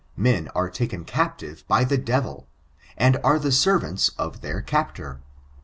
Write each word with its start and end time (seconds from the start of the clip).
Men 0.17 0.49
are 0.55 0.67
taken 0.71 1.05
captive 1.05 1.63
by 1.67 1.83
the 1.83 1.95
devil, 1.99 2.47
and 2.97 3.17
are 3.23 3.37
the 3.37 3.51
servants 3.51 4.09
of 4.17 4.41
their 4.41 4.59
captor. 4.63 5.21